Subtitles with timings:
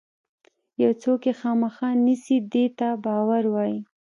[0.83, 3.77] یو څوک یې خامخا نیسي دې ته باور وایي.